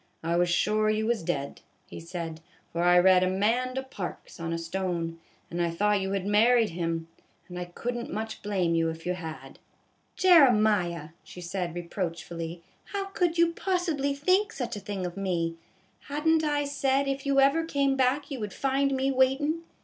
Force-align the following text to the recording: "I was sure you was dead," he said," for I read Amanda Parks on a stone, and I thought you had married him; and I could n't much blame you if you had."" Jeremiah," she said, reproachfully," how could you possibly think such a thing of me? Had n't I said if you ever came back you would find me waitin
"I 0.23 0.35
was 0.35 0.49
sure 0.49 0.89
you 0.89 1.05
was 1.05 1.21
dead," 1.21 1.61
he 1.85 1.99
said," 1.99 2.41
for 2.71 2.81
I 2.81 2.97
read 2.97 3.21
Amanda 3.23 3.83
Parks 3.83 4.39
on 4.39 4.51
a 4.51 4.57
stone, 4.57 5.19
and 5.51 5.61
I 5.61 5.69
thought 5.69 6.01
you 6.01 6.13
had 6.13 6.25
married 6.25 6.71
him; 6.71 7.07
and 7.47 7.59
I 7.59 7.65
could 7.65 7.95
n't 7.95 8.11
much 8.11 8.41
blame 8.41 8.73
you 8.73 8.89
if 8.89 9.05
you 9.05 9.13
had."" 9.13 9.59
Jeremiah," 10.15 11.09
she 11.23 11.39
said, 11.39 11.75
reproachfully," 11.75 12.63
how 12.93 13.09
could 13.09 13.37
you 13.37 13.53
possibly 13.53 14.15
think 14.15 14.51
such 14.51 14.75
a 14.75 14.79
thing 14.79 15.05
of 15.05 15.17
me? 15.17 15.57
Had 16.07 16.25
n't 16.27 16.43
I 16.43 16.65
said 16.65 17.07
if 17.07 17.27
you 17.27 17.39
ever 17.39 17.63
came 17.63 17.95
back 17.95 18.31
you 18.31 18.39
would 18.39 18.53
find 18.53 18.93
me 18.95 19.11
waitin 19.11 19.61